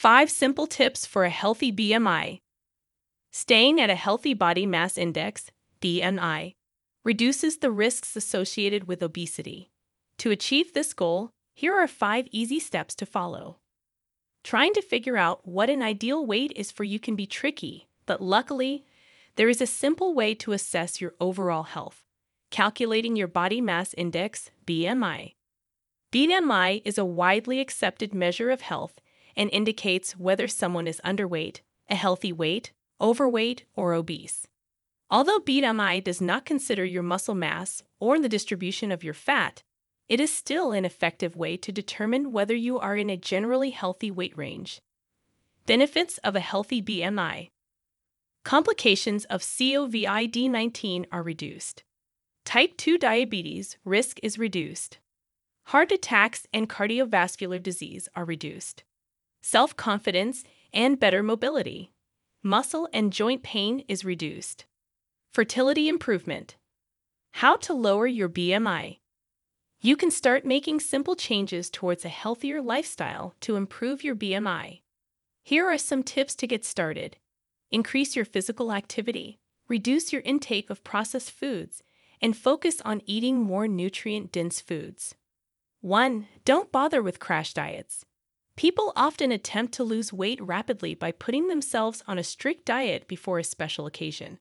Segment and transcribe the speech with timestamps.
[0.00, 2.38] 5 simple tips for a healthy BMI.
[3.32, 5.50] Staying at a healthy body mass index,
[5.82, 6.54] BMI,
[7.04, 9.68] reduces the risks associated with obesity.
[10.16, 13.58] To achieve this goal, here are 5 easy steps to follow.
[14.42, 18.22] Trying to figure out what an ideal weight is for you can be tricky, but
[18.22, 18.86] luckily,
[19.36, 22.04] there is a simple way to assess your overall health
[22.50, 25.34] calculating your body mass index, BMI.
[26.10, 28.99] BMI is a widely accepted measure of health
[29.36, 34.46] and indicates whether someone is underweight, a healthy weight, overweight, or obese.
[35.10, 39.62] Although BMI does not consider your muscle mass or the distribution of your fat,
[40.08, 44.10] it is still an effective way to determine whether you are in a generally healthy
[44.10, 44.80] weight range.
[45.66, 47.48] Benefits of a healthy BMI
[48.44, 51.84] Complications of COVID 19 are reduced.
[52.44, 54.98] Type 2 diabetes risk is reduced.
[55.64, 58.82] Heart attacks and cardiovascular disease are reduced.
[59.42, 61.92] Self confidence and better mobility.
[62.42, 64.66] Muscle and joint pain is reduced.
[65.32, 66.56] Fertility improvement.
[67.32, 68.98] How to lower your BMI.
[69.80, 74.82] You can start making simple changes towards a healthier lifestyle to improve your BMI.
[75.42, 77.16] Here are some tips to get started.
[77.70, 81.82] Increase your physical activity, reduce your intake of processed foods,
[82.20, 85.14] and focus on eating more nutrient dense foods.
[85.80, 86.26] 1.
[86.44, 88.04] Don't bother with crash diets.
[88.60, 93.38] People often attempt to lose weight rapidly by putting themselves on a strict diet before
[93.38, 94.38] a special occasion.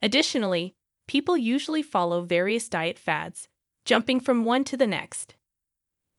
[0.00, 0.72] Additionally,
[1.06, 3.48] people usually follow various diet fads,
[3.84, 5.34] jumping from one to the next.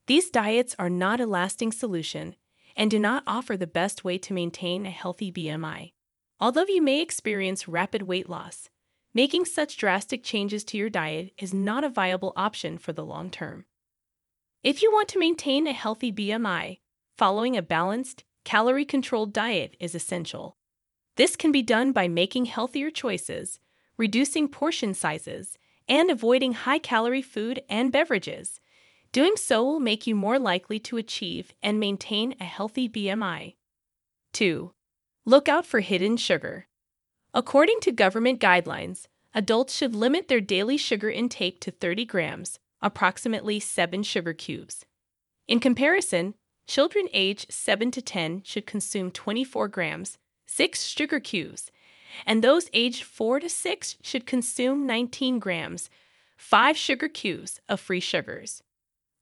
[0.06, 2.36] These diets are not a lasting solution
[2.78, 5.94] and do not offer the best way to maintain a healthy BMI.
[6.40, 8.70] Although you may experience rapid weight loss,
[9.16, 13.32] making such drastic changes to your diet is not a viable option for the long
[13.32, 13.66] term.
[14.62, 16.82] If you want to maintain a healthy BMI,
[17.18, 20.58] following a balanced, calorie controlled diet is essential.
[21.16, 23.60] This can be done by making healthier choices,
[23.98, 28.60] reducing portion sizes, and avoiding high calorie food and beverages.
[29.12, 33.56] Doing so will make you more likely to achieve and maintain a healthy BMI.
[34.34, 34.74] 2.
[35.24, 36.68] Look out for hidden sugar.
[37.34, 43.60] According to government guidelines, adults should limit their daily sugar intake to 30 grams, approximately
[43.60, 44.86] 7 sugar cubes.
[45.48, 46.34] In comparison,
[46.68, 50.18] children aged 7 to 10 should consume 24 grams,
[50.48, 51.72] 6 sugar cubes,
[52.26, 55.90] and those aged 4 to 6 should consume 19 grams,
[56.38, 58.62] 5 sugar cubes of free sugars.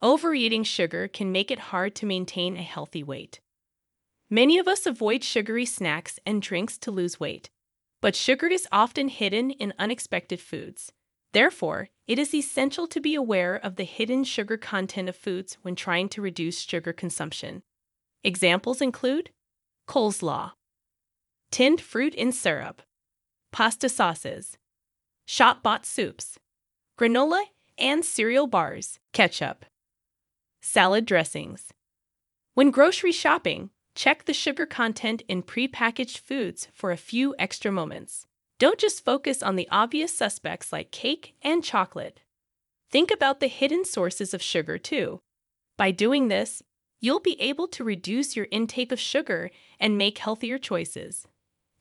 [0.02, 3.40] Overeating sugar can make it hard to maintain a healthy weight.
[4.30, 7.50] Many of us avoid sugary snacks and drinks to lose weight,
[8.02, 10.92] but sugar is often hidden in unexpected foods.
[11.32, 15.76] Therefore, it is essential to be aware of the hidden sugar content of foods when
[15.76, 17.64] trying to reduce sugar consumption.
[18.24, 19.30] Examples include
[19.88, 20.52] coleslaw,
[21.52, 22.82] tinned fruit in syrup,
[23.52, 24.58] pasta sauces,
[25.26, 26.38] shop bought soups,
[27.00, 27.44] granola
[27.78, 29.66] and cereal bars, ketchup,
[30.62, 31.74] salad dressings.
[32.54, 38.26] When grocery shopping, Check the sugar content in prepackaged foods for a few extra moments.
[38.64, 42.22] Don't just focus on the obvious suspects like cake and chocolate.
[42.90, 45.20] Think about the hidden sources of sugar too.
[45.76, 46.64] By doing this,
[47.02, 49.52] you'll be able to reduce your intake of sugar
[49.82, 51.28] and make healthier choices.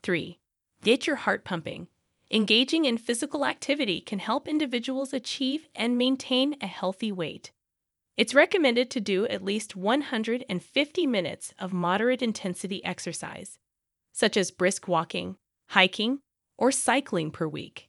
[0.03, 0.41] 3.
[0.83, 1.87] Get your heart pumping.
[2.33, 7.53] Engaging in physical activity can help individuals achieve and maintain a healthy weight.
[8.17, 13.61] It's recommended to do at least 150 minutes of moderate intensity exercise,
[14.13, 15.37] such as brisk walking,
[15.69, 16.19] hiking,
[16.63, 17.89] or cycling per week.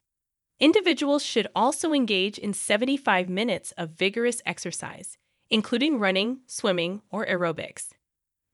[0.59, 5.19] Individuals should also engage in 75 minutes of vigorous exercise,
[5.51, 7.89] including running, swimming, or aerobics.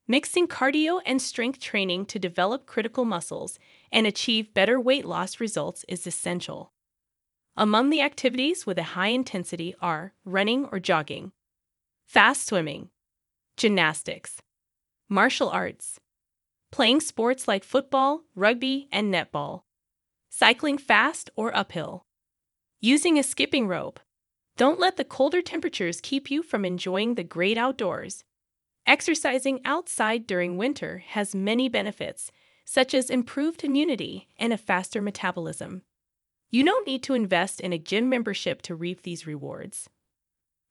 [0.09, 3.59] Mixing cardio and strength training to develop critical muscles
[3.93, 6.73] and achieve better weight loss results is essential.
[7.55, 11.31] Among the activities with a high intensity are running or jogging,
[12.05, 12.89] fast swimming,
[13.55, 14.41] gymnastics,
[15.07, 15.97] martial arts,
[16.71, 19.61] playing sports like football, rugby, and netball,
[20.29, 22.05] cycling fast or uphill,
[22.79, 23.99] using a skipping rope.
[24.57, 28.23] Don't let the colder temperatures keep you from enjoying the great outdoors.
[28.85, 32.31] Exercising outside during winter has many benefits,
[32.65, 35.83] such as improved immunity and a faster metabolism.
[36.49, 39.89] You don't need to invest in a gym membership to reap these rewards.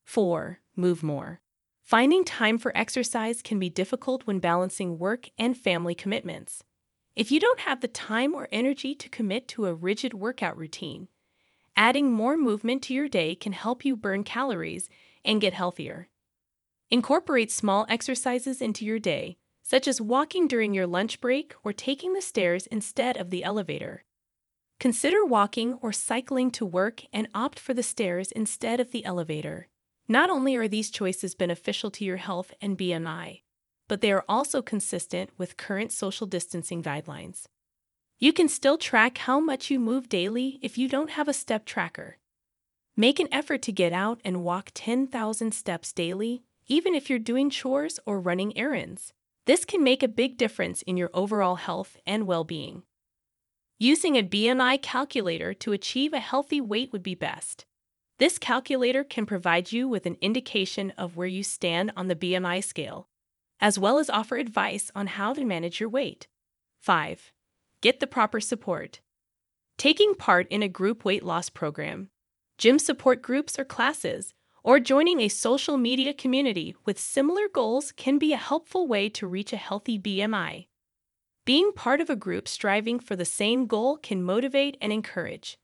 [0.05, 1.41] 4 move more.
[1.83, 6.63] Finding time for exercise can be difficult when balancing work and family commitments.
[7.19, 11.09] If you don't have the time or energy to commit to a rigid workout routine,
[11.75, 14.89] adding more movement to your day can help you burn calories
[15.25, 16.11] and get healthier.
[16.93, 22.13] Incorporate small exercises into your day, such as walking during your lunch break or taking
[22.13, 24.05] the stairs instead of the elevator.
[24.79, 29.67] Consider walking or cycling to work and opt for the stairs instead of the elevator.
[30.07, 33.41] Not only are these choices beneficial to your health and BMI,
[33.89, 37.47] but they are also consistent with current social distancing guidelines.
[38.19, 41.65] You can still track how much you move daily if you don't have a step
[41.65, 42.19] tracker.
[42.97, 47.49] Make an effort to get out and walk 10,000 steps daily, even if you're doing
[47.49, 49.13] chores or running errands.
[49.47, 52.83] This can make a big difference in your overall health and well being.
[53.79, 57.65] Using a BMI calculator to achieve a healthy weight would be best.
[58.19, 62.65] This calculator can provide you with an indication of where you stand on the BMI
[62.65, 63.07] scale,
[63.61, 66.29] as well as offer advice on how to manage your weight.
[66.81, 67.33] 5.
[67.81, 69.01] Get the proper support.
[69.77, 72.11] Taking part in a group weight loss program,
[72.57, 74.35] gym support groups or classes,
[74.65, 79.27] or joining a social media community with similar goals can be a helpful way to
[79.27, 80.67] reach a healthy BMI.
[81.45, 85.57] Being part of a group striving for the same goal can motivate and encourage.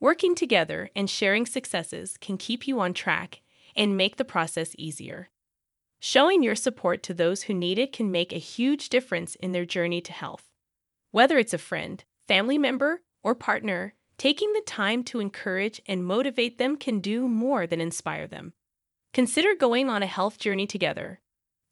[0.00, 3.42] Working together and sharing successes can keep you on track
[3.74, 5.28] and make the process easier.
[5.98, 9.64] Showing your support to those who need it can make a huge difference in their
[9.64, 10.44] journey to health.
[11.10, 16.58] Whether it's a friend, family member, or partner, taking the time to encourage and motivate
[16.58, 18.52] them can do more than inspire them.
[19.14, 21.20] Consider going on a health journey together,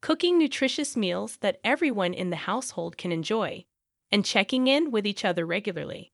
[0.01, 3.65] cooking nutritious meals that everyone in the household can enjoy,
[4.11, 6.11] and checking in with each other regularly.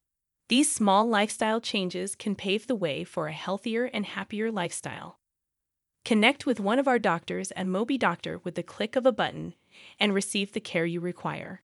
[0.50, 5.21] These small lifestyle changes can pave the way for a healthier and happier lifestyle.
[6.04, 9.54] Connect with one of our doctors at MobiDoctor with the click of a button
[10.00, 11.60] and receive the care you require.